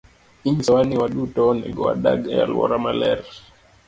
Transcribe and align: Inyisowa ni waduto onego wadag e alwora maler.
Inyisowa 0.47 0.81
ni 0.87 0.95
waduto 1.01 1.39
onego 1.51 1.81
wadag 1.87 2.19
e 2.33 2.35
alwora 2.43 2.75
maler. 2.83 3.19